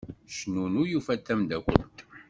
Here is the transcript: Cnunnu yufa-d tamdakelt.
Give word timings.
Cnunnu 0.37 0.81
yufa-d 0.91 1.21
tamdakelt. 1.25 1.97